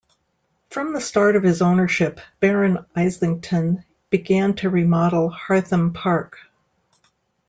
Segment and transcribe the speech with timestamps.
[0.71, 6.39] From the start of his ownership, Baron Islington began to remodel Hartham Park.